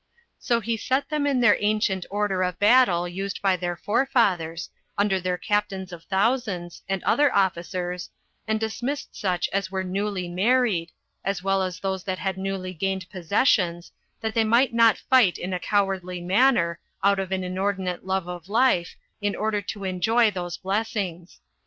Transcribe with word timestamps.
So 0.39 0.61
he 0.61 0.77
set 0.77 1.09
them 1.09 1.27
in 1.27 1.41
their 1.41 1.57
ancient 1.61 2.07
order 2.09 2.41
of 2.41 2.57
battle 2.57 3.07
used 3.07 3.39
by 3.39 3.55
their 3.55 3.75
forefathers, 3.77 4.71
under 4.97 5.21
their 5.21 5.37
captains 5.37 5.93
of 5.93 6.05
thousands, 6.05 6.81
and 6.89 7.03
other 7.03 7.31
officers, 7.35 8.09
and 8.47 8.59
dismissed 8.59 9.15
such 9.15 9.47
as 9.53 9.69
were 9.69 9.83
newly 9.83 10.27
married, 10.27 10.91
as 11.23 11.43
well 11.43 11.61
as 11.61 11.79
those 11.81 12.03
that 12.05 12.17
had 12.17 12.35
newly 12.39 12.73
gained 12.73 13.11
possessions, 13.11 13.91
that 14.21 14.33
they 14.33 14.43
might 14.43 14.73
not 14.73 14.97
fight 14.97 15.37
in 15.37 15.53
a 15.53 15.59
cowardly 15.59 16.19
manner, 16.19 16.79
out 17.03 17.19
of 17.19 17.31
an 17.31 17.43
inordinate 17.43 18.03
love 18.03 18.27
of 18.27 18.49
life, 18.49 18.95
in 19.21 19.35
order 19.35 19.61
to 19.61 19.83
enjoy 19.83 20.31
those 20.31 20.57
blessings. 20.57 21.41